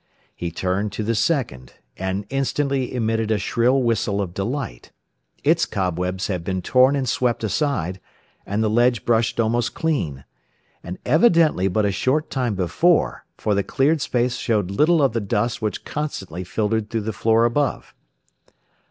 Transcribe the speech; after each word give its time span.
He 0.35 0.49
turned 0.49 0.91
to 0.93 1.03
the 1.03 1.13
second, 1.13 1.73
and 1.95 2.25
instantly 2.31 2.91
emitted 2.91 3.29
a 3.29 3.37
shrill 3.37 3.83
whistle 3.83 4.19
of 4.19 4.33
delight. 4.33 4.91
Its 5.43 5.67
cobwebs 5.67 6.25
had 6.25 6.43
been 6.43 6.63
torn 6.63 6.95
and 6.95 7.07
swept 7.07 7.43
aside, 7.43 7.99
and 8.43 8.63
the 8.63 8.67
ledge 8.69 9.05
brushed 9.05 9.39
almost 9.39 9.75
clean. 9.75 10.25
And 10.83 10.97
evidently 11.05 11.67
but 11.67 11.85
a 11.85 11.91
short 11.91 12.31
time 12.31 12.55
before, 12.55 13.25
for 13.37 13.53
the 13.53 13.61
cleared 13.61 14.01
space 14.01 14.37
showed 14.37 14.71
little 14.71 15.03
of 15.03 15.13
the 15.13 15.21
dust 15.21 15.61
which 15.61 15.85
constantly 15.85 16.43
filtered 16.43 16.89
through 16.89 17.01
the 17.01 17.13
floor 17.13 17.45
above. 17.45 17.93